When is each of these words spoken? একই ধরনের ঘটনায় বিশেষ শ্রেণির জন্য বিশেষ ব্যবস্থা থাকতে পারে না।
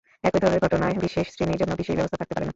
একই 0.27 0.41
ধরনের 0.43 0.63
ঘটনায় 0.65 0.95
বিশেষ 1.05 1.25
শ্রেণির 1.33 1.59
জন্য 1.61 1.73
বিশেষ 1.81 1.95
ব্যবস্থা 1.97 2.19
থাকতে 2.21 2.35
পারে 2.35 2.45
না। 2.45 2.49